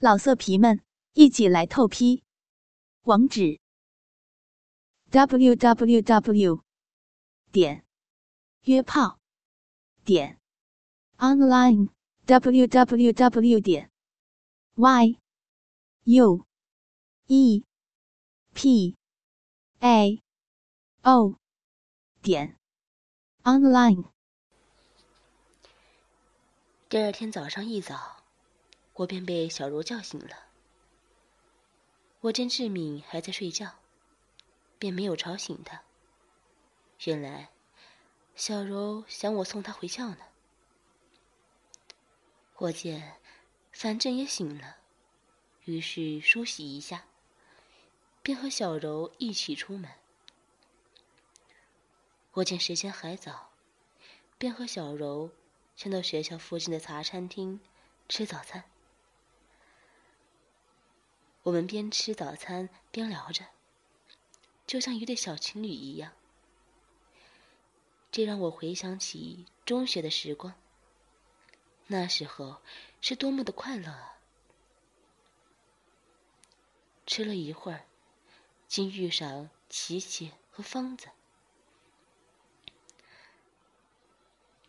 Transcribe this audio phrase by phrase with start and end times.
[0.00, 0.80] 老色皮们，
[1.14, 2.22] 一起来透批！
[3.02, 3.58] 网址
[5.10, 6.62] ：w w w
[7.50, 7.84] 点
[8.62, 9.18] 约炮
[10.04, 10.38] 点
[11.16, 11.88] online
[12.26, 13.90] w w w 点
[14.76, 15.18] y
[16.04, 16.46] u
[17.26, 17.64] e
[18.54, 18.96] p
[19.80, 20.22] a
[21.02, 21.34] o
[22.22, 22.56] 点
[23.42, 24.04] online。
[26.88, 28.17] 第二天早上一早。
[28.98, 30.46] 我便被小柔叫醒了。
[32.20, 33.76] 我见志敏还在睡觉，
[34.76, 35.82] 便没有吵醒他。
[37.04, 37.50] 原来，
[38.34, 40.18] 小柔想我送她回校呢。
[42.56, 43.20] 我见
[43.70, 44.78] 反正也醒了，
[45.66, 47.04] 于是梳洗一下，
[48.20, 49.88] 便和小柔一起出门。
[52.32, 53.52] 我见时间还早，
[54.36, 55.30] 便和小柔
[55.76, 57.60] 先到学校附近的茶餐厅
[58.08, 58.64] 吃早餐。
[61.48, 63.46] 我们边吃早餐边聊着，
[64.66, 66.12] 就像一对小情侣一样。
[68.10, 70.52] 这让我回想起中学的时光。
[71.86, 72.60] 那时候
[73.00, 74.18] 是多么的快乐啊！
[77.06, 77.86] 吃了一会儿，
[78.66, 81.08] 竟遇上琪琪和芳子。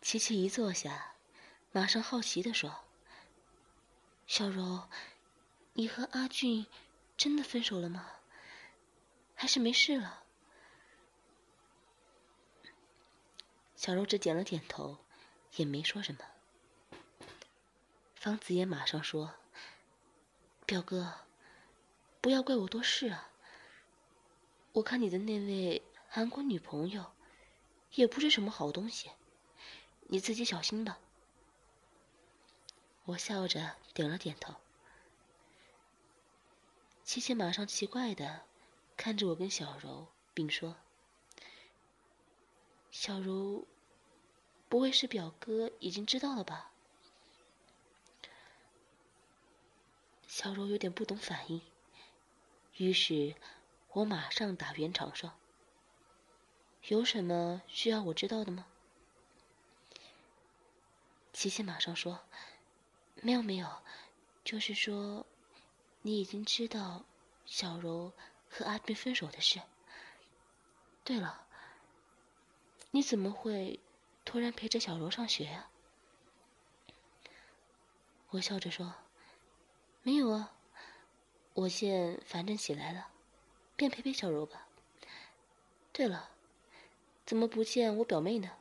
[0.00, 1.12] 琪琪一坐下，
[1.72, 2.84] 马上好奇的说
[4.26, 4.88] ：“小柔。”
[5.80, 6.66] 你和阿俊
[7.16, 8.06] 真的分手了吗？
[9.34, 10.24] 还是没事了？
[13.76, 14.98] 小柔只点了点头，
[15.56, 16.20] 也没说什么。
[18.14, 19.32] 方子也马上说
[20.66, 21.14] ：“表哥，
[22.20, 23.30] 不要怪我多事啊。
[24.72, 27.10] 我看你的那位韩国女朋友，
[27.94, 29.10] 也不是什么好东西，
[30.08, 30.98] 你自己小心吧。”
[33.06, 34.54] 我笑着点了点头。
[37.10, 38.42] 琪琪马上奇怪的
[38.96, 40.76] 看着我跟小柔，并说
[42.92, 43.66] ：“小柔，
[44.68, 46.70] 不会是表哥已经知道了吧？”
[50.28, 51.60] 小柔有点不懂反应，
[52.76, 53.34] 于是
[53.94, 55.32] 我马上打圆场说
[56.86, 58.66] ：“有什么需要我知道的吗？”
[61.34, 62.20] 琪琪马上说
[63.20, 63.82] ：“没有没有，
[64.44, 65.26] 就是说。”
[66.02, 67.04] 你已经知道
[67.44, 68.12] 小柔
[68.48, 69.60] 和阿斌分手的事。
[71.04, 71.46] 对了，
[72.90, 73.80] 你怎么会
[74.24, 75.68] 突然陪着小柔上学呀？
[78.30, 78.94] 我笑着说
[80.02, 80.52] ：“没有啊，
[81.52, 83.08] 我现反正起来了，
[83.76, 84.68] 便陪陪小柔吧。
[85.92, 86.30] 对了，
[87.26, 88.52] 怎么不见我表妹呢？”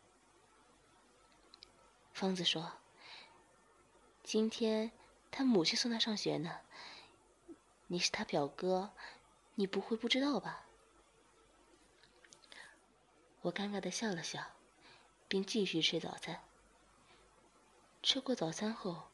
[2.13, 2.73] 方子说
[4.23, 4.91] ：“今天
[5.31, 6.59] 他母亲送她上学呢。”
[7.91, 8.91] 你是他表哥，
[9.55, 10.63] 你不会不知道吧？
[13.41, 14.45] 我尴尬的笑了笑，
[15.27, 16.39] 并继续吃早餐。
[18.03, 19.09] 吃过早餐后，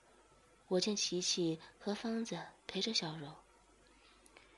[0.68, 2.38] 我见琪琪和芳子
[2.68, 3.36] 陪着小柔，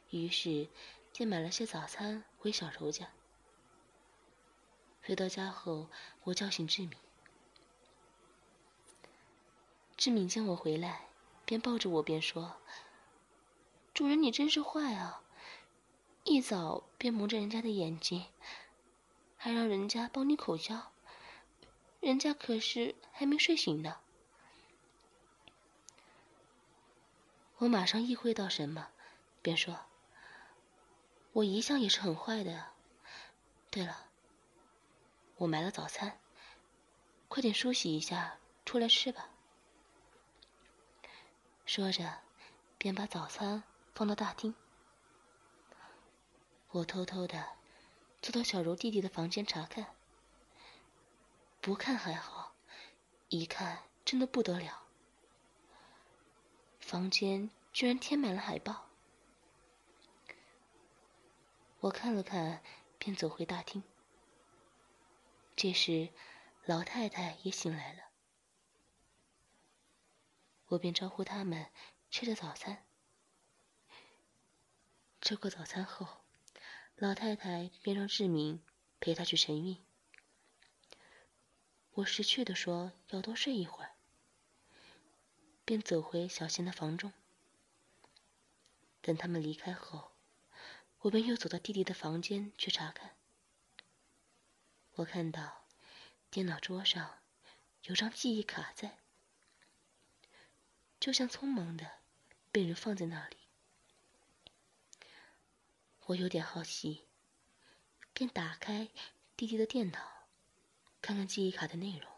[0.09, 0.67] 于是
[1.13, 3.09] 便买了些早餐回小柔家。
[5.03, 5.89] 回到家后，
[6.23, 6.97] 我叫醒志敏。
[9.95, 11.05] 志敏见我回来，
[11.45, 12.57] 便抱着我，便说。
[13.97, 15.23] 主人，你真是坏啊！
[16.23, 18.27] 一早便蒙着人家的眼睛，
[19.37, 20.91] 还让人家帮你口交，
[21.99, 23.97] 人家可是还没睡醒呢。
[27.57, 28.89] 我马上意会到什么，
[29.41, 29.75] 便说
[31.33, 32.67] ：“我一向也是很坏的。
[33.71, 34.09] 对了，
[35.37, 36.19] 我买了早餐，
[37.27, 39.31] 快点梳洗一下，出来吃吧。”
[41.65, 42.19] 说着，
[42.77, 43.63] 便把早餐。
[43.97, 44.53] 放到大厅，
[46.69, 47.53] 我偷偷的
[48.21, 49.95] 走到小柔弟弟的房间查看。
[51.61, 52.53] 不看还好，
[53.29, 54.83] 一看真的不得了。
[56.79, 58.85] 房间居然贴满了海报。
[61.79, 62.61] 我看了看，
[62.99, 63.81] 便走回大厅。
[65.55, 66.09] 这时，
[66.65, 68.03] 老太太也醒来了，
[70.67, 71.71] 我便招呼他们
[72.11, 72.83] 吃着早餐。
[75.27, 76.07] 吃过早餐后，
[76.95, 78.63] 老太太便让志明
[79.01, 79.77] 陪她去晨运。
[81.95, 83.91] 我识趣的说要多睡一会儿，
[85.65, 87.11] 便走回小贤的房中。
[89.01, 90.13] 等他们离开后，
[90.99, 93.17] 我便又走到弟弟的房间去查看。
[94.93, 95.67] 我看到
[96.29, 97.19] 电脑桌上
[97.81, 98.99] 有张记忆卡在，
[101.01, 101.95] 就像匆忙的
[102.49, 103.35] 被人放在那里。
[106.07, 107.05] 我有点好奇，
[108.13, 108.89] 便打开
[109.35, 110.29] 弟弟的电脑，
[111.01, 112.09] 看看记忆卡的内容。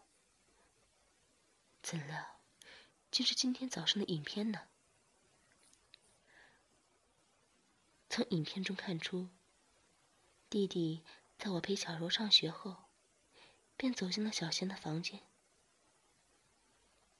[1.81, 2.39] 怎料，
[3.09, 4.67] 竟是今天早上的影片呢？
[8.09, 9.29] 从影片中看出，
[10.51, 11.03] 弟弟
[11.39, 12.89] 在我陪小柔上学后，
[13.75, 15.23] 便走进了小贤的房间，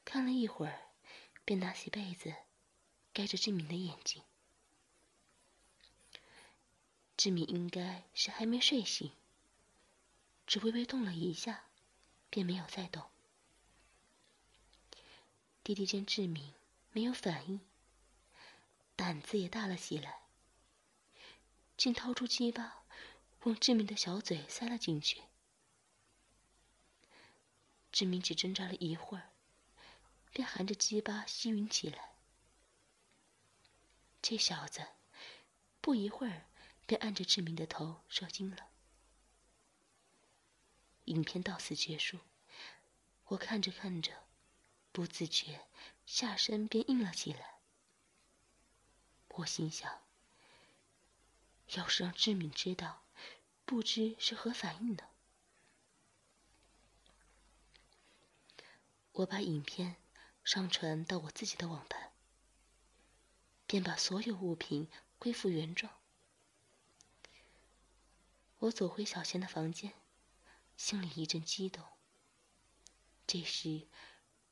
[0.06, 0.92] 看了一会儿，
[1.44, 2.36] 便拿起被子
[3.12, 4.24] 盖着志敏的眼睛。
[7.20, 9.12] 志敏应该是还没睡醒，
[10.48, 11.66] 只微微动了一下，
[12.30, 13.10] 便没有再动。
[15.62, 16.54] 弟弟见志敏
[16.94, 17.60] 没有反应，
[18.96, 20.22] 胆子也大了起来。
[21.76, 22.86] 竟掏出鸡巴，
[23.42, 25.22] 往志明的小嘴塞了进去。
[27.92, 29.30] 志明只挣扎了一会儿，
[30.32, 32.14] 便含着鸡巴吸吮起来。
[34.22, 34.88] 这小子
[35.82, 36.46] 不一会儿
[36.90, 38.72] 便按着志明的头射精了。
[41.06, 42.18] 影片到此结束，
[43.26, 44.24] 我看着看着，
[44.92, 45.68] 不自觉
[46.08, 47.60] 下身便硬了起来。
[49.28, 50.02] 我心想。
[51.76, 53.04] 要是让志敏知道，
[53.66, 55.04] 不知是何反应呢？
[59.12, 59.98] 我把影片
[60.44, 62.12] 上传到我自己的网盘，
[63.68, 64.90] 便把所有物品
[65.20, 65.99] 恢复原状。
[68.60, 69.94] 我走回小贤的房间，
[70.78, 71.84] 心里一阵激动。
[73.28, 73.88] 这时，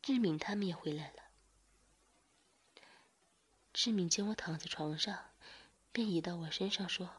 [0.01, 1.23] 志敏他们也回来了。
[3.73, 5.31] 志敏见我躺在床上。
[5.89, 7.09] 便倚到我身上说：“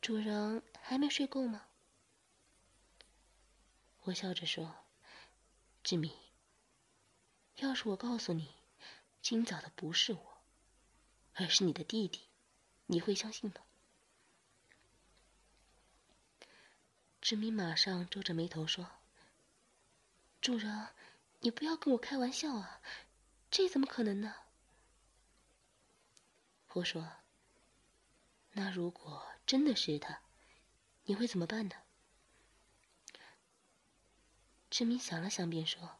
[0.00, 1.66] 主人还没睡够吗？”
[4.04, 4.84] 我笑着说
[5.82, 6.12] ：“志敏，
[7.56, 8.54] 要是我告诉你，
[9.20, 10.38] 今早的不是我，
[11.34, 12.28] 而是你的弟弟，
[12.86, 13.56] 你会相信吗？”
[17.20, 18.88] 志明马上皱着眉头说
[20.40, 20.88] ：“主人，
[21.40, 22.80] 你不要跟我开玩笑啊，
[23.50, 24.34] 这怎么可能呢？”
[26.74, 27.16] 我说
[28.52, 30.20] ：“那如果真的是他，
[31.04, 31.74] 你会怎么办呢？”
[34.70, 35.98] 志明想了想，便说：“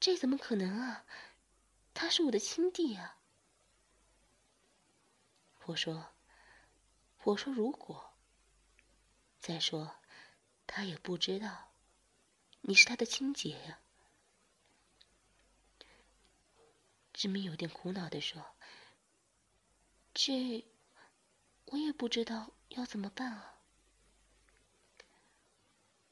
[0.00, 1.06] 这怎么可能啊？
[1.94, 3.18] 他是我的亲弟啊！”
[5.66, 6.12] 我说
[7.22, 8.11] ：“我说如果，
[9.42, 9.96] 再说，
[10.68, 11.72] 他也不知道
[12.60, 13.80] 你是他的亲姐呀。”
[17.12, 18.54] 志明有点苦恼的说。
[20.14, 20.64] 这，
[21.64, 23.58] 我也不知道要怎么办啊。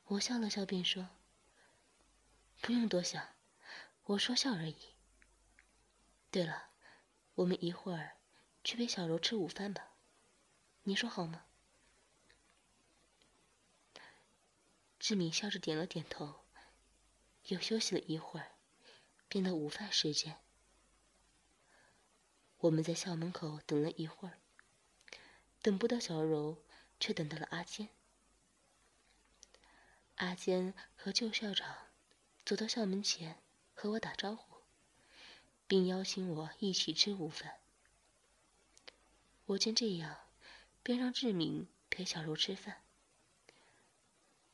[0.07, 1.09] 我笑了笑，便说
[2.61, 3.37] ：“不用多想，
[4.07, 4.95] 我说笑而已。
[6.33, 6.71] 对了，
[7.37, 8.17] 我们一会儿
[8.65, 9.93] 去陪小柔吃午饭吧，
[10.83, 11.47] 你说好吗？”
[15.01, 16.45] 志敏笑着点了点头，
[17.47, 18.53] 又休息了一会儿，
[19.29, 20.39] 便到午饭时间。
[22.59, 24.39] 我们在校门口等了一会儿，
[25.63, 26.63] 等不到小柔，
[27.01, 27.89] 却等到了阿坚。
[30.17, 31.89] 阿坚和旧校长
[32.45, 33.43] 走到校门前，
[33.73, 34.59] 和我打招呼，
[35.67, 37.59] 并邀请我一起吃午饭。
[39.47, 40.29] 我见这样，
[40.83, 42.83] 便让志敏陪小柔吃饭，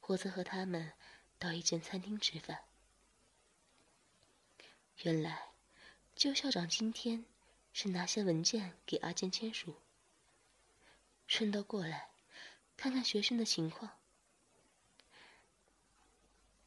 [0.06, 0.92] 我则和他们
[1.38, 2.64] 到一间餐厅吃饭。
[5.02, 5.50] 原来，
[6.14, 7.24] 旧校长今天。
[7.78, 9.76] 是拿些文件给阿坚签署，
[11.26, 12.08] 顺道过来
[12.74, 13.98] 看看学生的情况。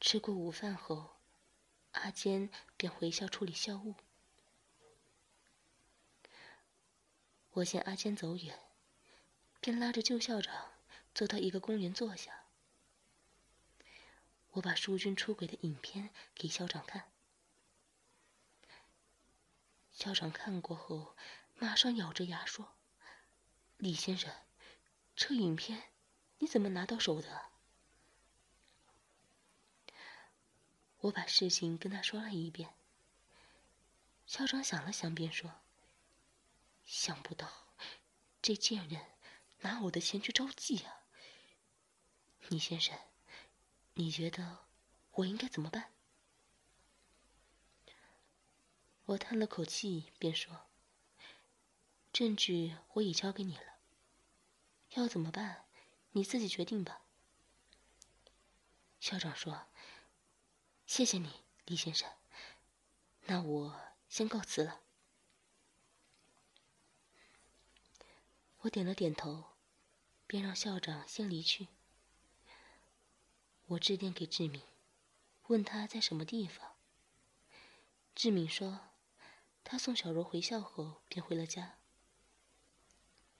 [0.00, 1.16] 吃过午饭后，
[1.90, 3.96] 阿坚便回校处理校务。
[7.50, 8.56] 我见阿坚走远，
[9.60, 10.70] 便拉着旧校长
[11.12, 12.44] 走到一个公园坐下。
[14.52, 17.10] 我把淑君出轨的影片给校长看。
[19.92, 21.16] 校长看过后，
[21.56, 22.74] 马上咬着牙说
[23.76, 24.32] ：“李先生，
[25.14, 25.90] 这影片
[26.38, 27.50] 你怎么拿到手的？”
[31.00, 32.74] 我把事情跟他说了一遍。
[34.26, 35.60] 校长想了想，便说
[36.84, 37.68] ：“想不到
[38.42, 39.04] 这贱人
[39.60, 41.04] 拿我的钱去招妓啊！
[42.48, 42.98] 李先生，
[43.94, 44.58] 你觉得
[45.12, 45.92] 我应该怎么办？
[49.06, 50.68] 我叹了口气便说
[52.12, 53.80] 证据我已交给你了
[54.90, 55.66] 要怎么办
[56.12, 57.02] 你自己决定吧。
[59.00, 59.66] 校长说
[60.86, 62.08] 谢谢你李先生
[63.22, 64.80] 那我先告辞了。
[68.60, 69.56] 我点了点头
[70.26, 71.66] 便让校长先离去。
[73.70, 74.60] 我致电给志敏，
[75.46, 76.74] 问他在什么地方。
[78.16, 78.80] 志敏说，
[79.62, 81.78] 他送小柔回校后便回了家。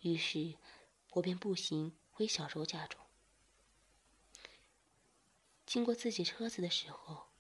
[0.02, 0.56] 于是，
[1.14, 3.00] 我便步行回小柔家中。
[5.66, 7.30] 经过自己车子的时候，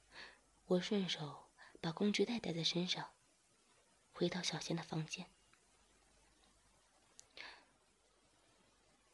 [0.66, 1.48] 我顺手
[1.80, 3.12] 把工具袋带在身上，
[4.12, 5.30] 回到小贤的房间。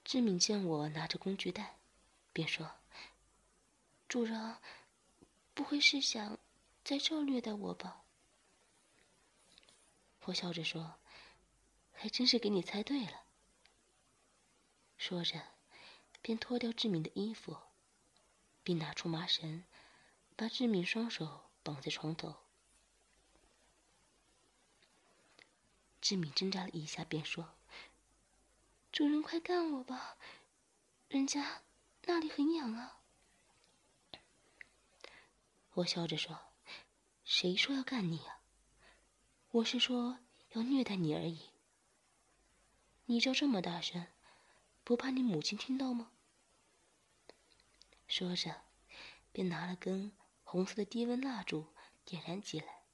[0.02, 1.76] 志敏见我拿着工具袋，
[2.33, 2.76] 便说
[4.08, 4.56] ：“主人，
[5.54, 6.38] 不会是想
[6.84, 8.04] 在这虐待我吧？”
[10.26, 10.98] 我笑着说
[11.92, 13.25] ：“还真是给你猜对了。”
[14.98, 15.40] 说着，
[16.22, 17.56] 便脱掉志敏的衣服，
[18.62, 19.64] 并拿出麻绳，
[20.34, 22.34] 把志敏双手绑在床头。
[26.00, 27.54] 志敏挣扎了一下，便说
[28.90, 30.16] ：“主人，快干我吧，
[31.08, 31.62] 人家
[32.02, 32.96] 那里很痒啊。”
[35.76, 36.38] 我笑着说
[37.25, 38.40] ：“谁说要干你啊？
[39.50, 40.18] 我是说
[40.52, 41.50] 要虐待你而已。
[43.04, 44.06] 你叫这么大声。”
[44.85, 46.12] 不怕你母亲听到吗？
[48.06, 48.62] 说着，
[49.33, 50.12] 便拿了根
[50.45, 52.85] 红色的低温蜡烛，点燃起来。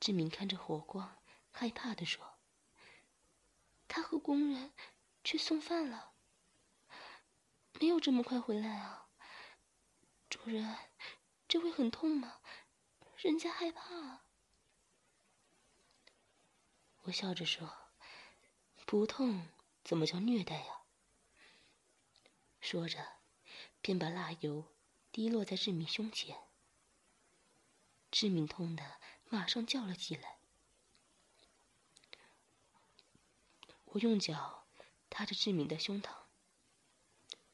[0.00, 2.38] 志明看着火光，害怕的说
[3.86, 4.72] ：“他和工人
[5.22, 6.12] 去送饭了，
[7.78, 9.05] 没有这么快回来啊。
[10.46, 10.78] 主人，
[11.48, 12.40] 这会很痛吗？
[13.16, 14.22] 人家害怕。”
[17.02, 17.68] 我笑着说。
[18.84, 19.48] 不痛
[19.82, 20.82] 怎么叫虐待呀？
[22.60, 23.04] 说着，
[23.80, 24.72] 便把蜡油
[25.10, 26.38] 滴落在志敏胸前。
[28.12, 30.38] 志敏痛的马上叫了起来。
[33.86, 34.68] 我用脚
[35.10, 36.14] 踏着志敏的胸膛，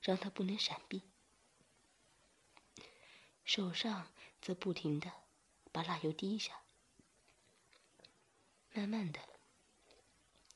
[0.03, 1.11] 让他不能闪避，
[3.55, 5.13] 手上则不停的
[5.73, 6.63] 把蜡油滴下，
[8.73, 9.21] 慢慢的。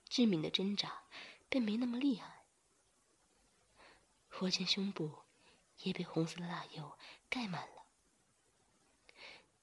[0.08, 1.02] 志敏的挣扎
[1.50, 2.46] 便没那么厉害，
[4.38, 5.24] 我见胸部
[5.80, 6.96] 也被红色的蜡油
[7.28, 7.84] 盖满了，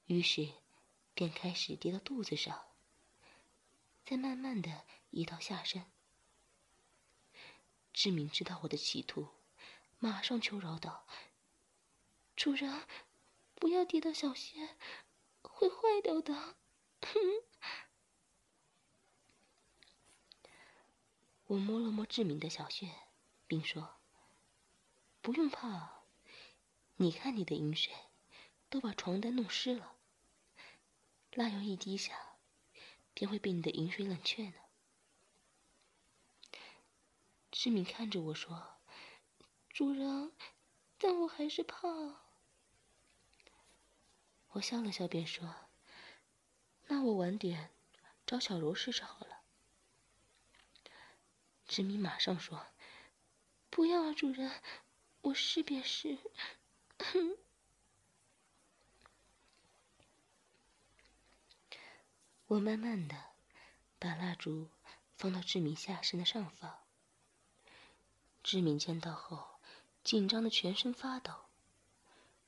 [0.06, 0.54] 于是
[1.16, 2.68] 便开始滴到肚子上，
[4.06, 5.92] 再慢慢的移到下身。
[7.94, 9.28] 志敏知道我的企图，
[9.98, 11.08] 马上求饶道
[12.38, 12.86] ：“主人，
[13.64, 14.76] 不要滴到小穴，
[15.42, 16.58] 会坏掉的。”
[21.48, 22.94] 我摸了摸志明的小穴，
[23.48, 24.02] 并说
[25.24, 26.04] ：“不用怕，
[26.98, 27.94] 你看你的饮水，
[28.70, 29.96] 都把床单弄湿了。
[31.32, 32.36] 蜡油一滴下，
[33.14, 34.60] 便会被你的饮水冷却呢。”
[37.50, 38.82] 志明看着我说
[39.72, 40.34] ：“主人，
[40.98, 42.23] 但我还是怕。”
[44.54, 45.54] 我笑了笑，便说
[46.88, 47.72] ：“那我晚点
[48.26, 49.42] 找小柔试试好了。”
[51.68, 52.68] 志明马上说
[53.72, 54.62] ：“不要啊，主人，
[55.22, 56.18] 我试便是。
[62.46, 63.32] 我慢慢的
[63.98, 64.70] 把蜡烛
[65.18, 66.84] 放到志明下身的上方。
[68.44, 69.60] 志明见到后，
[70.04, 71.34] 紧张的全身发抖，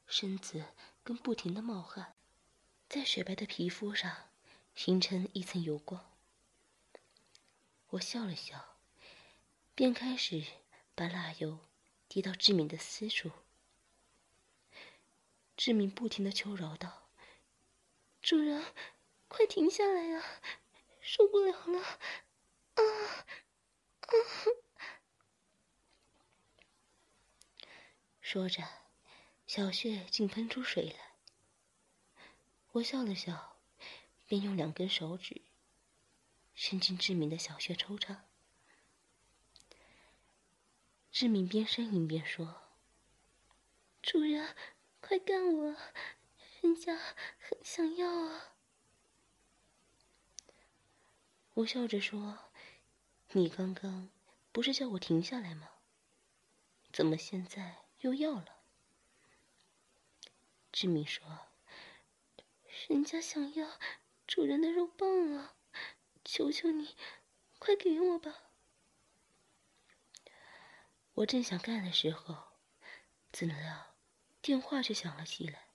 [0.06, 0.66] 身子
[1.06, 2.16] 更不停的冒汗，
[2.90, 4.30] 在雪白的皮肤上
[4.74, 6.12] 形成一层油光。
[7.92, 8.76] 我笑了笑。
[9.76, 10.42] 便开始
[10.96, 11.60] 把蜡油
[12.08, 13.30] 滴到志敏的私处。
[15.58, 17.10] 志敏不停的求饶道
[18.24, 18.74] ：“主人，
[19.28, 20.24] 快停下来呀，
[21.02, 21.82] 受不了了！”
[22.76, 22.82] 啊
[24.00, 24.14] 啊！
[28.22, 28.64] 说着，
[29.48, 31.12] 小穴竟喷出水来。
[32.72, 33.58] 我笑了笑，
[34.26, 35.42] 便用两根手指
[36.54, 38.26] 伸进志敏的小穴抽插。
[41.12, 42.64] 志敏边呻吟边说
[44.04, 44.56] ：“主人，
[45.00, 45.76] 快干我，
[46.62, 48.56] 人家很想要啊。”
[51.54, 52.40] 我笑着说
[53.32, 54.10] ：“你刚刚
[54.52, 55.70] 不是叫我停下来吗？
[56.92, 58.54] 怎么现在又要了？”
[60.76, 61.24] 志敏说
[62.90, 63.80] ：“人家想要
[64.28, 65.56] 主人的肉棒啊，
[66.26, 66.98] 求求你，
[67.60, 68.52] 快给我吧。”
[71.16, 72.60] 我正想干的时候，
[73.32, 73.96] 怎料
[74.42, 75.70] 电话却响了起来。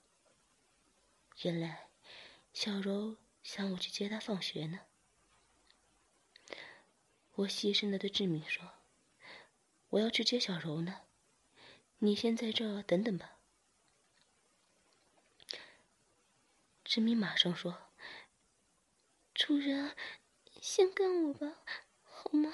[1.44, 1.88] 原来
[2.52, 4.80] 小柔想我去接她放学呢。
[7.36, 8.70] 我细声的对志明说
[9.88, 11.06] ：“我要去接小柔呢，
[12.00, 13.38] 你先在这儿等等吧。”
[16.90, 17.92] 志明马上说
[19.32, 19.96] ：“主人，
[20.60, 21.62] 先跟我吧，
[22.02, 22.52] 好吗？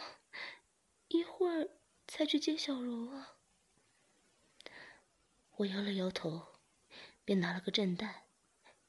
[1.09, 1.71] 一会儿
[2.07, 3.39] 才去接小柔啊。”
[5.57, 6.61] 我摇了摇头，
[7.25, 8.27] 便拿了个震弹，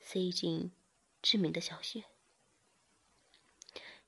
[0.02, 0.74] 塞进
[1.22, 2.04] 志明的小穴。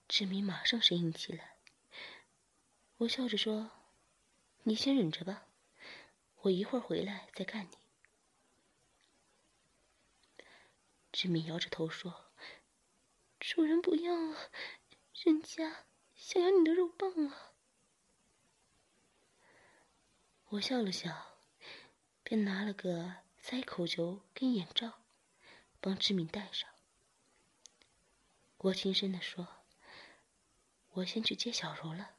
[0.09, 1.55] 志明马上呻吟起来。
[2.97, 3.71] 我笑着说
[4.63, 5.47] ：“你先忍着吧，
[6.41, 7.77] 我一会儿回来再看你。”
[11.21, 12.31] 志敏摇着头说
[13.41, 14.37] ：“主人不要啊，
[15.25, 15.83] 人家
[16.15, 17.51] 想要你的肉棒啊。”
[20.51, 21.37] 我笑了笑。
[22.23, 25.01] 便拿了个塞口球跟眼罩，
[25.81, 26.69] 帮志敏戴上。
[28.59, 29.45] 我轻声的说
[30.95, 32.15] ：“我先去接小柔了，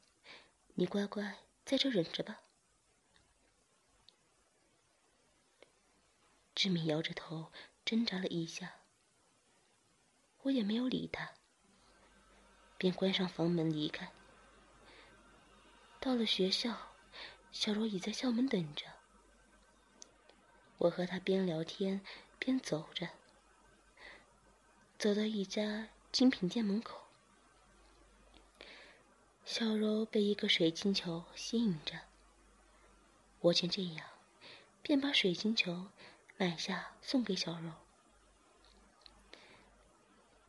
[0.75, 2.43] 你乖乖在这忍着吧。”
[6.53, 7.51] 志敏摇着头，
[7.83, 8.80] 挣扎了一下。
[10.43, 11.31] 我也没有理他，
[12.77, 14.11] 便关上房门离开。
[15.99, 16.75] 到了学校，
[17.51, 18.85] 小柔已在校门等着。
[20.79, 22.01] 我和他边聊天
[22.39, 23.09] 边走着，
[24.97, 27.03] 走到一家精品店门口，
[29.45, 31.99] 小柔被一个水晶球吸引着。
[33.41, 34.07] 我见这样，
[34.81, 35.91] 便把水晶球
[36.37, 37.71] 买下送给小柔。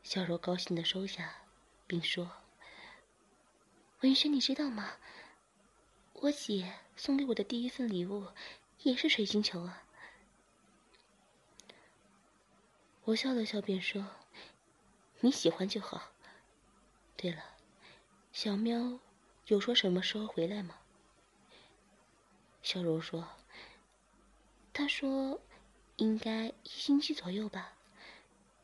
[0.03, 1.33] 小柔高兴的收下，
[1.87, 2.31] 并说
[4.03, 4.97] ：“文轩，你知道吗？
[6.15, 8.27] 我姐送给我的第一份礼物，
[8.83, 9.85] 也是水晶球啊。”
[13.05, 14.05] 我笑了笑，便说
[15.21, 16.13] ：“你喜欢就好。
[17.17, 17.43] 对了，
[18.33, 18.99] 小喵
[19.47, 20.79] 有说什么时候回来吗？”
[22.63, 23.27] 小柔说
[24.75, 25.41] ：“他说
[25.97, 27.73] 应该一星期左右吧。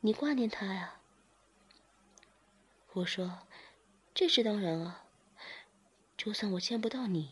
[0.01, 0.97] 你挂念他呀？”
[2.99, 3.47] 我说
[4.13, 5.05] ：“这是当然啊，
[6.17, 7.31] 就算我见不到你，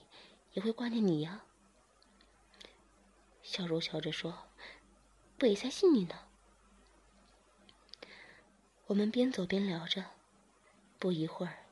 [0.54, 1.44] 也会挂念你呀。”
[3.44, 4.48] 小柔笑着说
[5.42, 6.28] ：“我也才信你呢。”
[8.88, 10.06] 我们边走边聊着，
[11.00, 11.66] 不一会儿，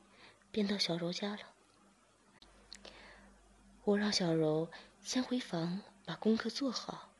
[0.50, 1.54] 便到小柔家了。
[3.84, 7.12] 我让小柔先回房把功课做好，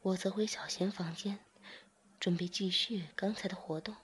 [0.00, 1.40] 我则回小贤房间，
[2.18, 3.96] 准备继续刚才的活动。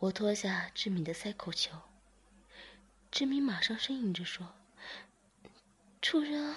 [0.00, 1.76] 我脱下志敏的塞口球，
[3.10, 4.54] 志敏马上呻吟着说
[6.00, 6.56] ：“主人，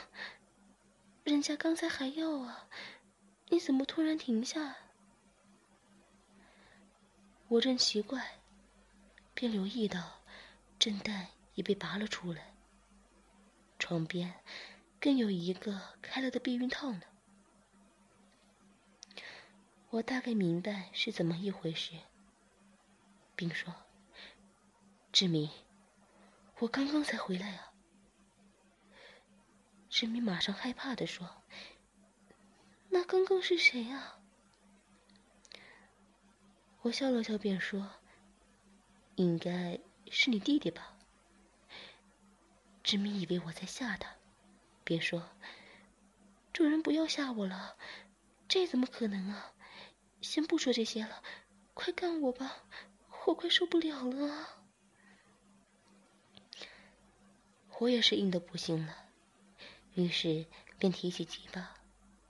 [1.25, 2.69] 人家刚才还要啊，
[3.49, 4.77] 你怎么突然停下？”
[7.49, 8.39] 我正奇怪，
[9.33, 10.21] 便留意到
[10.79, 12.53] 震蛋已被拔了出来，
[13.77, 14.35] 床边
[15.01, 17.01] 更有一个开了的避孕套呢。
[19.89, 21.91] 我大概明白是怎么一回事，
[23.35, 23.73] 并说
[25.11, 25.49] ：“志明，
[26.59, 27.73] 我刚刚才回来啊。”
[29.89, 31.43] 志明马上害怕的说
[32.89, 34.19] ：“那刚刚是谁啊？”
[36.81, 37.89] 我笑了笑，便说
[39.15, 39.79] ：“应该
[40.11, 40.97] 是你弟弟吧。”
[42.83, 44.15] 志明以为我在吓他，
[44.83, 45.29] 便说
[46.51, 47.77] ：“主人不要吓我了，
[48.47, 49.53] 这怎么可能啊？
[50.21, 51.21] 先不说这些了，
[51.73, 52.63] 快干我吧，
[53.25, 54.63] 我快受不了了。”
[57.79, 58.95] 我也是硬的不行了，
[59.95, 60.45] 于是
[60.77, 61.75] 便提起鸡巴，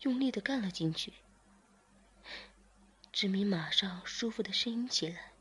[0.01, 1.13] 用力的干了进去。
[3.11, 5.33] 志明马上舒服的呻吟起来。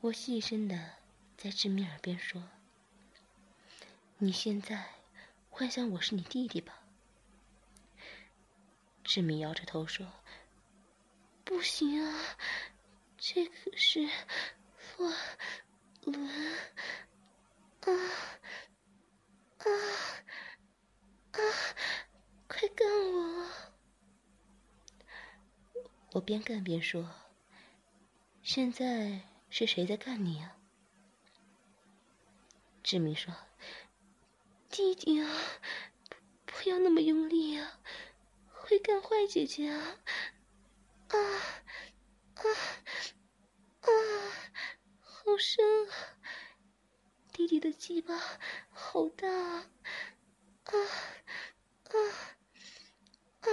[0.00, 0.96] 我细声的
[1.36, 2.42] 在志明耳边说
[4.18, 4.90] ：“你现在
[5.48, 6.82] 幻想我是你弟弟吧？”
[9.02, 10.06] 志明摇着头说
[11.44, 12.36] ：“不行啊，
[13.18, 14.08] 这可是
[14.96, 15.12] 乱
[16.02, 16.28] 伦
[17.80, 17.92] 啊
[19.58, 19.66] 啊
[21.32, 21.40] 啊！
[22.46, 23.50] 快干我！”
[26.14, 27.10] 我边干边说
[28.42, 30.56] ：“现在是谁在干你啊？”
[32.84, 33.34] 志明说
[34.70, 35.28] ：“弟弟啊，
[36.46, 37.80] 不要那么用力啊，
[38.52, 39.68] 会干坏姐姐！
[39.68, 39.98] 啊
[41.08, 41.18] 啊
[45.38, 46.18] 深啊！
[47.32, 48.18] 弟弟的鸡巴
[48.70, 49.64] 好大啊！
[50.64, 50.74] 啊
[51.90, 51.96] 啊
[53.40, 53.48] 啊！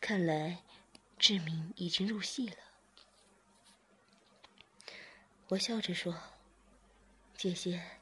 [0.00, 0.64] 看来
[1.18, 2.56] 志明已经入戏了。
[5.48, 6.18] 我笑着说
[7.36, 7.98] ：“姐姐，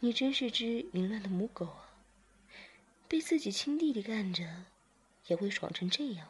[0.00, 2.02] 你真是只凌乱的母狗啊！
[3.08, 4.64] 被自己亲弟弟干着，
[5.26, 6.28] 也会爽成这样。”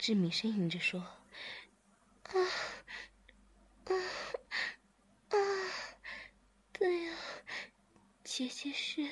[0.00, 0.98] 志敏呻吟着说
[2.24, 2.32] ：“啊，
[3.84, 3.92] 啊，
[5.28, 5.36] 啊，
[6.72, 7.14] 对呀，
[8.24, 9.02] 姐姐是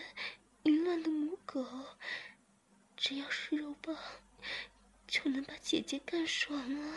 [0.62, 1.62] 淫乱的母狗，
[2.96, 3.94] 只要是肉棒，
[5.06, 6.96] 就能把姐姐干爽啊！”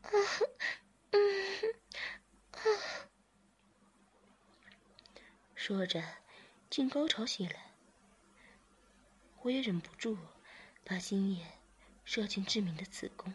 [0.00, 0.10] 啊，
[1.10, 1.74] 嗯，
[2.52, 2.60] 啊，
[5.54, 6.02] 说着，
[6.70, 7.74] 竟高潮起来。
[9.42, 10.16] 我也忍不住，
[10.82, 11.46] 把精液
[12.04, 13.32] 射进志明的子宫。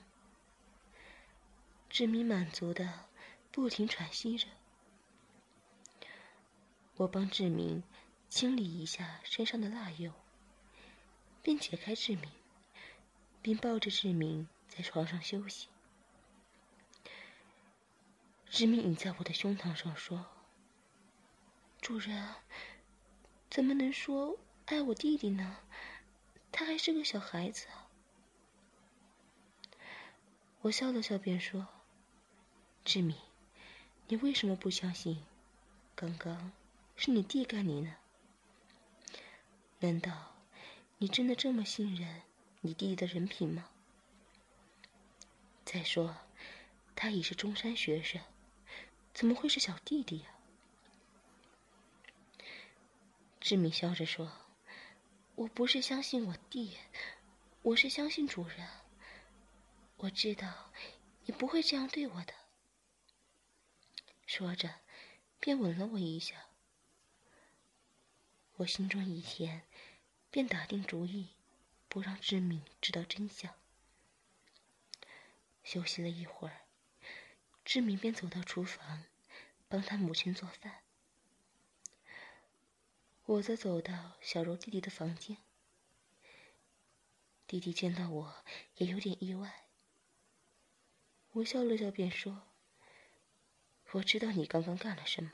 [1.89, 3.05] 志明满足的
[3.51, 4.47] 不停喘息着。
[6.97, 7.83] 我帮志明
[8.29, 10.13] 清理一下身上的蜡油，
[11.41, 12.29] 并解开志明，
[13.41, 15.67] 并抱着志明在床上休息。
[18.49, 20.25] 志明倚在我的胸膛上说
[21.81, 22.35] ：“主人，
[23.49, 25.57] 怎么能说爱我弟弟呢？
[26.51, 27.67] 他还是个小孩子。”
[30.61, 31.67] 我笑了笑，便说
[32.83, 33.15] ：“志敏，
[34.07, 35.23] 你为什么不相信？
[35.95, 36.51] 刚刚
[36.97, 37.95] 是你弟干你呢？
[39.79, 40.35] 难道
[40.97, 42.23] 你真的这么信任
[42.59, 43.69] 你弟弟的人品吗？
[45.63, 46.17] 再说，
[46.93, 48.21] 他已是中山学生。”
[49.11, 50.29] 怎么会是小弟弟呀？
[53.39, 54.31] 志敏笑着说
[55.35, 56.77] ：“我不是相信我弟，
[57.61, 58.67] 我是相信主人。
[59.99, 60.71] 我知道
[61.25, 62.33] 你不会这样对我的。”
[64.25, 64.81] 说着，
[65.39, 66.47] 便吻了我一下。
[68.57, 69.63] 我心中一甜，
[70.29, 71.29] 便打定主意，
[71.87, 73.55] 不让志敏知道真相。
[75.63, 76.61] 休息了一会儿。
[77.65, 79.05] 志敏便走到厨房，
[79.67, 80.83] 帮他母亲做饭。
[83.25, 85.37] 我则走到小柔弟弟的房间。
[87.45, 88.43] 弟弟见到我
[88.77, 89.68] 也有点意外。
[91.33, 92.47] 我笑了笑，便说
[93.93, 95.31] ：“我知道你刚刚干了什么，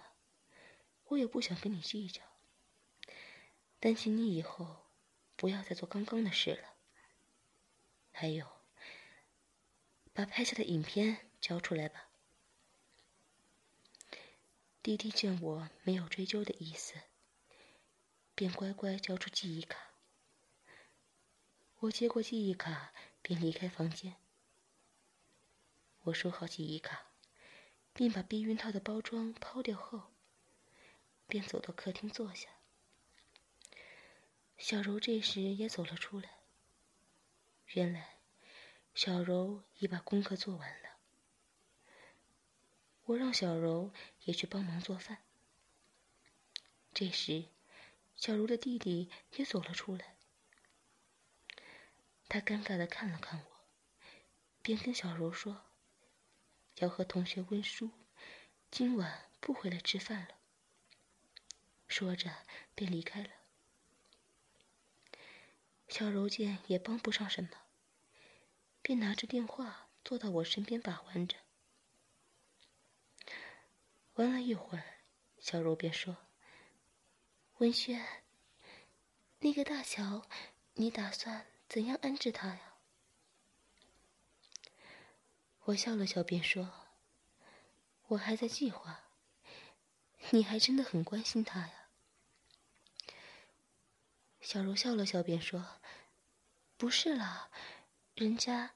[1.05, 2.21] 我也不想跟你计较。
[3.79, 4.87] 但请你以后
[5.35, 6.75] 不要再做刚刚的事了。
[8.11, 8.45] 还有，
[10.13, 12.09] 把拍下的影片交出来吧。”
[14.83, 16.93] 弟弟见我没有追究的意思，
[18.35, 19.95] 便乖乖交出记忆卡。
[21.79, 24.15] 我接过记忆卡，便离开房间。
[26.05, 27.07] 我收好记忆卡，
[27.91, 30.13] 并把避孕套的包装抛掉后，
[31.27, 32.47] 便走到客厅坐下。
[34.55, 36.29] 小柔这时也走了出来。
[37.73, 38.19] 原来，
[38.93, 40.89] 小柔已把功课做完了。
[43.05, 43.91] 我让小柔
[44.25, 45.23] 也去帮忙做饭。
[46.93, 47.45] 这时，
[48.15, 50.17] 小柔的弟弟也走了出来。
[52.29, 53.65] 他尴尬的看了看我，
[54.61, 55.64] 便跟小柔说
[56.75, 57.89] ：“要和同学温书，
[58.71, 60.29] 今晚不回来吃饭了。”
[61.87, 62.31] 说着
[62.73, 63.29] 便离开了。
[65.87, 67.49] 小柔见也帮不上什么，
[68.81, 71.37] 便拿着电话坐到我身边把玩着。
[74.15, 74.83] 玩了一会儿，
[75.39, 76.17] 小柔便说
[77.59, 78.05] ：“文轩，
[79.39, 80.27] 那个大乔，
[80.73, 82.74] 你打算怎样安置他呀？”
[85.65, 86.71] 我笑了笑，便说
[88.09, 89.01] ：“我还在计划。
[90.31, 91.89] 你还真的很关心他呀。”
[94.41, 95.79] 小柔笑了笑，便说
[96.77, 97.49] ：“不是啦，
[98.13, 98.75] 人家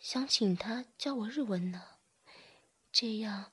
[0.00, 1.98] 想请他教我日文呢，
[2.90, 3.52] 这样。”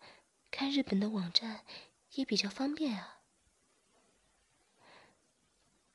[0.51, 1.63] 看日本的网站
[2.11, 3.21] 也比较方便啊。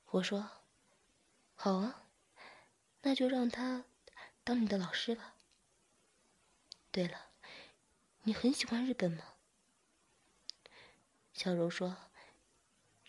[0.07, 0.51] 我说
[1.55, 2.07] ：“好啊，
[3.03, 3.85] 那就让他
[4.43, 5.35] 当你的老师吧。”
[6.97, 7.27] 对了，
[8.23, 9.35] 你很喜欢日本吗？
[11.35, 11.95] 小柔说：“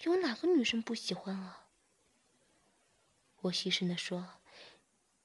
[0.04, 1.69] 有哪个女生不喜欢啊？”
[3.43, 4.41] 我细声的说：“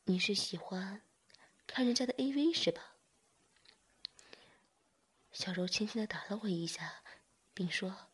[0.07, 1.03] 你是喜欢
[1.66, 2.94] 看人家的 AV 是吧？”
[5.35, 7.03] 小柔轻轻的打了我一下，
[7.53, 8.12] 并说：“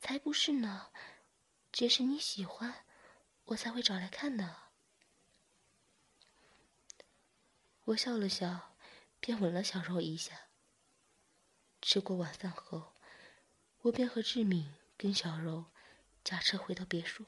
[0.00, 0.90] 才不是呢，
[1.70, 2.86] 只是你喜欢，
[3.44, 4.70] 我才会找来看的。”
[7.84, 8.69] 我笑了笑，
[9.20, 10.48] 便吻了小柔一下。
[11.80, 12.94] 吃过晚饭后，
[13.82, 15.66] 我便和志敏跟小柔
[16.24, 17.26] 驾车回到别墅。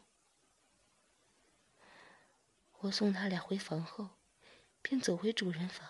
[2.81, 4.11] 我送他俩回房后，
[4.83, 5.89] 便走回主人房。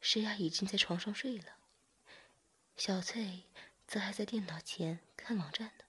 [0.00, 1.56] 诗雅已经在床上睡了，
[2.76, 3.44] 小翠
[3.86, 5.84] 则还在电脑前看网站呢。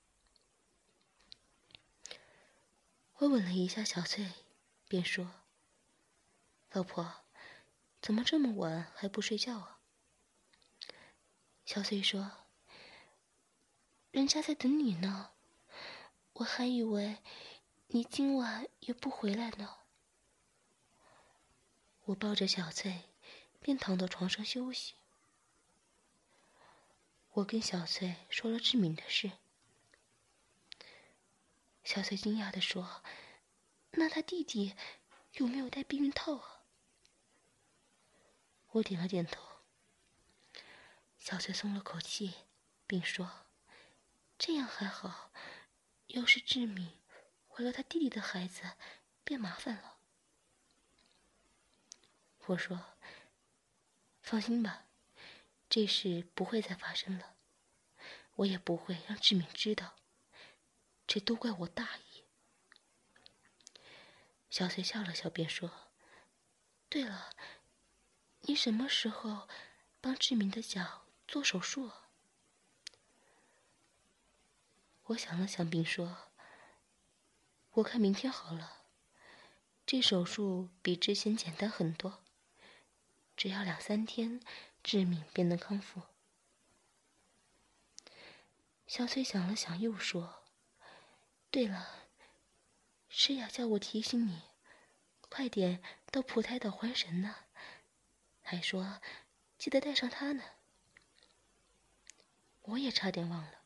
[3.15, 4.31] 我吻了一下小翠，
[4.87, 5.43] 便说
[6.71, 7.24] ：“老婆，
[8.05, 9.79] 怎么这么晚还不睡觉啊？”
[11.65, 12.45] 小翠说
[14.13, 15.31] ：“人家在等你呢，
[16.33, 17.17] 我还以为
[17.87, 19.77] 你今晚也不回来呢。”
[22.05, 23.05] 我抱着小翠，
[23.59, 24.93] 便躺到床上休息。
[27.31, 29.31] 我跟小翠说了志敏的事。
[31.83, 33.01] 小翠惊讶地说
[33.97, 34.75] ：“那他弟弟
[35.33, 36.51] 有没有带避孕套啊？”
[38.75, 39.41] 我点了点头。
[41.17, 42.33] 小翠松了口气，
[42.85, 43.45] 并说
[44.37, 45.31] ：“这样还好，
[46.07, 46.99] 要是志敏
[47.47, 48.73] 怀了他弟弟的孩子，
[49.23, 49.99] 便麻烦了。”
[52.47, 52.97] 我说
[54.21, 54.87] ：“放心吧，
[55.69, 57.37] 这事不会再发生了，
[58.35, 59.95] 我也不会让志敏知道。”
[61.07, 62.25] 这都怪我大意。
[64.49, 65.91] 小翠笑了笑，便说
[66.89, 67.33] ：“对了，
[68.47, 69.47] 你什么时候
[69.99, 71.91] 帮志明的脚做手术？”
[75.05, 76.29] 我想了想，并说
[77.73, 78.83] ：“我看明天好了。
[79.85, 82.23] 这手术比之前简单很多，
[83.35, 84.41] 只要两三天，
[84.83, 86.03] 志敏便能康复。”
[88.87, 90.43] 小翠想了想，又说。
[91.49, 91.87] 对了，
[93.09, 94.41] 诗雅叫我提醒你，
[95.29, 95.81] 快点
[96.11, 97.35] 到普台岛还神呢，
[98.47, 99.01] 还说
[99.57, 100.43] 记得带上他呢。
[102.61, 103.61] 我也差点忘了。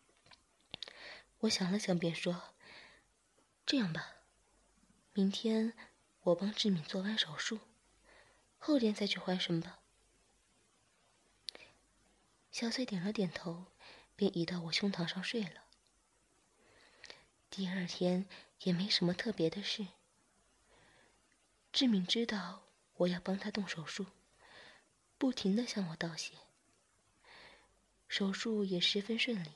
[1.39, 2.53] 我想了想，便说
[3.67, 4.15] ：“这样吧，
[5.11, 5.73] 明天
[6.21, 7.59] 我帮志敏做完手术，
[8.57, 9.79] 后天再去还神吧。”
[12.49, 13.65] 小翠点了点头，
[14.15, 15.65] 便移到我胸膛上睡了。
[17.49, 18.29] 第二天
[18.61, 19.87] 也没什么特别的事。
[21.73, 22.63] 志敏知道
[22.95, 24.05] 我要帮他动手术，
[25.19, 26.34] 不停的向我道谢。
[28.08, 29.51] 手术也十分顺利。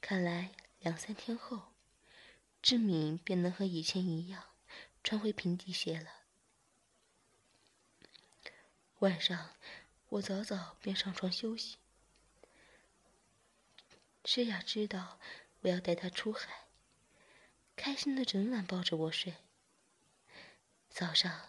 [0.00, 1.72] 看来两三天后，
[2.62, 4.44] 志敏便能和以前一样
[5.02, 6.10] 穿回平底鞋了。
[9.00, 9.56] 晚上，
[10.10, 11.78] 我早早便上床休息。
[14.24, 15.18] 诗雅知道。
[15.62, 16.68] 我要带他出海，
[17.74, 19.34] 开心的整晚抱着我睡。
[20.88, 21.48] 早上，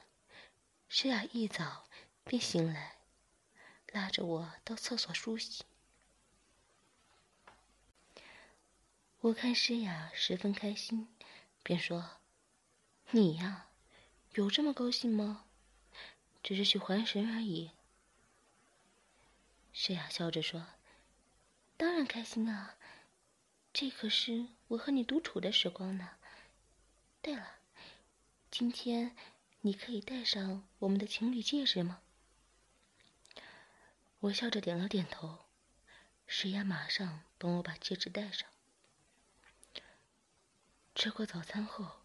[0.90, 1.88] 诗雅一早
[2.28, 2.98] 便醒来，
[3.94, 5.64] 拉着我到厕所梳洗。
[9.22, 11.08] 我看诗雅十分开心，
[11.64, 12.18] 便说
[13.12, 13.70] ：“你呀，
[14.34, 15.46] 有这么高兴吗？
[16.44, 17.72] 只是去还神而已。”
[19.72, 20.68] 诗雅笑着说
[21.78, 22.76] ：“当然开心啊。”
[23.72, 26.18] 这可是我和你独处的时光呢。
[27.22, 27.60] 对了，
[28.52, 29.16] 今天
[29.62, 32.02] 你可以戴上我们的情侣戒指吗？
[34.20, 35.40] 我笑着点了点头。
[36.26, 38.50] 石雅马上帮我把戒指戴上。
[40.94, 42.02] 吃过早餐后，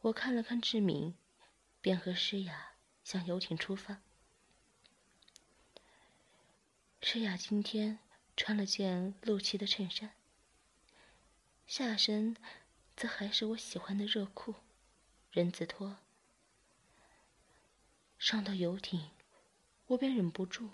[0.00, 1.14] 我看了看志明，
[1.80, 2.72] 便和诗雅
[3.04, 4.00] 向游艇出发。
[7.02, 7.98] 诗雅今天
[8.36, 10.12] 穿了件露脐的衬衫。
[11.66, 12.36] 下身，
[12.96, 14.54] 则还是我喜欢的热裤，
[15.30, 15.98] 人字拖。
[18.18, 19.10] 上到游艇，
[19.88, 20.70] 我便忍不住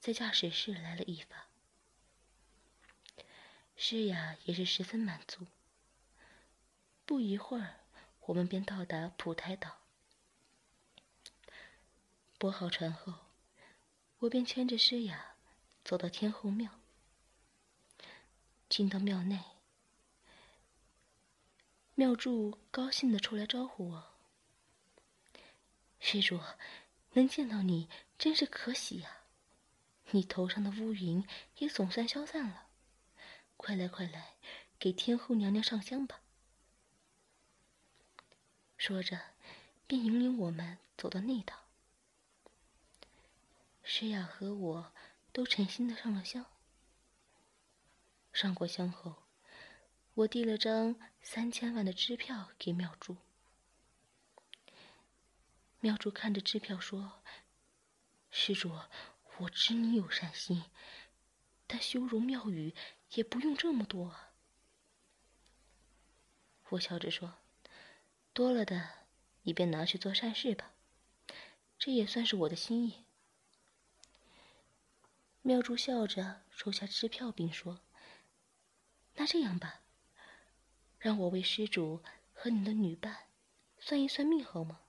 [0.00, 1.46] 在驾驶室来了一发。
[3.76, 5.46] 诗雅也是十分满足。
[7.04, 7.80] 不一会儿，
[8.20, 9.78] 我们便到达普台岛。
[12.38, 13.12] 泊好船后，
[14.18, 15.36] 我便牵着诗雅
[15.84, 16.80] 走到天后庙。
[18.68, 19.40] 进到庙内。
[21.94, 24.14] 庙祝高兴的出来招呼我
[26.00, 26.40] ：“施主，
[27.12, 29.25] 能见到你真是可喜呀！
[30.10, 31.26] 你头上的乌云
[31.58, 32.68] 也总算消散了，
[33.56, 34.34] 快来快来，
[34.78, 36.20] 给天后娘娘上香吧。”
[38.78, 39.20] 说着，
[39.86, 41.60] 便引领我们走到内堂。
[43.82, 44.92] 诗雅和我
[45.32, 46.46] 都诚心的上了香。
[48.32, 49.26] 上过香后。
[50.16, 53.18] 我递了张三千万的支票给妙珠。
[55.80, 57.20] 妙珠看着支票说
[58.32, 58.72] ：“施主，
[59.38, 60.64] 我知你有善心，
[61.66, 62.74] 但修容庙宇
[63.14, 64.14] 也不用这么多。”
[66.70, 67.34] 我笑着说
[68.32, 69.06] ：“多了的，
[69.42, 70.72] 你便拿去做善事吧，
[71.78, 73.04] 这也算是我的心意。”
[75.42, 77.80] 妙珠笑着收下支票，并说
[79.14, 79.82] ：“那这样吧，
[80.98, 83.28] 让我为施主和你的女伴
[83.78, 84.80] 算一算命，好吗？”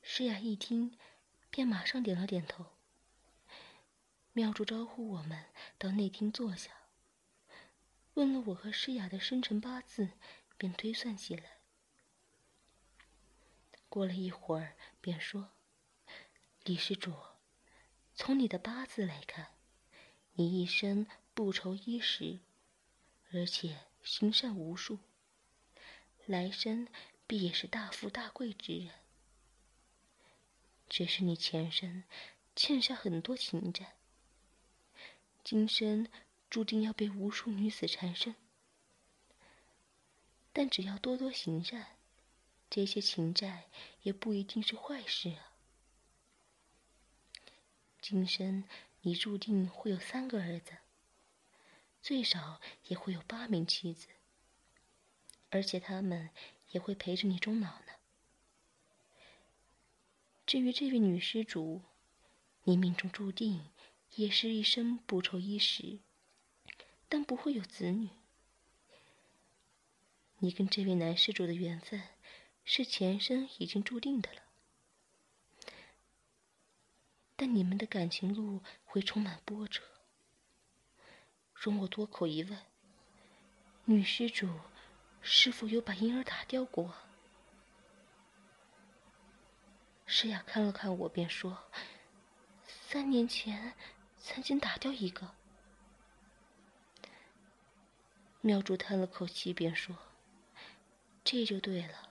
[0.00, 0.96] 诗雅一听，
[1.50, 2.66] 便马上点了点头。
[4.32, 5.46] 妙珠招呼我们
[5.78, 6.70] 到内厅坐下，
[8.14, 10.10] 问了我和诗雅的生辰八字，
[10.56, 11.58] 便推算起来。
[13.88, 15.50] 过了一会儿，便说
[16.62, 17.14] ：“李施主，
[18.14, 19.54] 从你的八字来看，
[20.34, 22.38] 你一生不愁衣食，
[23.32, 24.98] 而且行善无数，
[26.26, 26.86] 来生
[27.26, 28.94] 必也是大富大贵之人。
[30.88, 32.04] 只是你前生
[32.56, 33.94] 欠下很多情债，
[35.44, 36.08] 今生
[36.48, 38.34] 注定要被无数女子缠身。
[40.52, 41.86] 但只要多多行善。”
[42.70, 43.70] 这些情债
[44.02, 45.54] 也不一定是坏事啊。
[48.02, 48.64] 今生
[49.00, 50.76] 你注定会有三个儿子，
[52.02, 54.08] 最少也会有八名妻子，
[55.48, 56.28] 而且他们
[56.72, 57.97] 也会陪着你终老呢。
[60.48, 61.82] 至于这位女施主，
[62.64, 63.68] 你命中注定
[64.14, 65.98] 也是一生不愁衣食，
[67.06, 68.08] 但不会有子女。
[70.38, 72.02] 你跟这位男施主的缘分。
[72.64, 74.42] 是前生已经注定的了，
[77.34, 79.82] 但你们的感情路会充满波折。
[81.54, 82.58] 容我多口一问，
[83.86, 84.48] 女施主
[85.22, 86.94] 是否有把婴儿打掉过？
[90.10, 91.58] 诗雅看了看我，便说
[92.88, 93.74] ：“三年前
[94.16, 95.34] 曾经打掉一个。”
[98.40, 99.94] 妙珠叹了口气，便说
[101.22, 102.08] ：“这就对了。”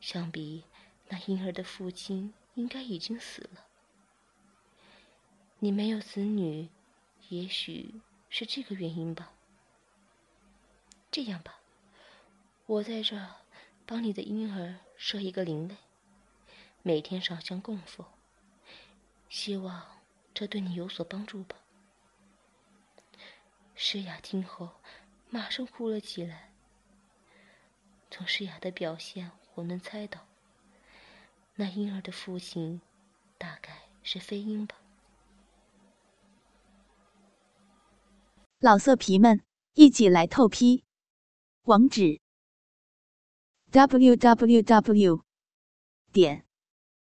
[0.00, 0.62] 想必
[1.08, 3.66] 那婴儿的父亲应该已经死了。
[5.58, 6.68] 你没有子女，
[7.28, 9.32] 也许是这个原因吧。
[11.10, 11.58] 这样吧，
[12.66, 13.34] 我在这儿
[13.84, 15.76] 帮你的婴儿设一个灵位，
[16.82, 18.06] 每天烧香供奉，
[19.28, 21.56] 希望这对你有所帮助吧。
[23.74, 24.70] 诗雅听后，
[25.28, 26.52] 马上哭了起来。
[28.10, 29.32] 从诗雅的表现。
[29.54, 30.26] 我能猜到，
[31.56, 32.80] 那婴儿的父亲
[33.36, 34.76] 大概是飞鹰吧。
[38.60, 40.84] 老色皮们，一起来透批！
[41.64, 42.20] 网址
[43.70, 45.24] ：w w w
[46.12, 46.46] 点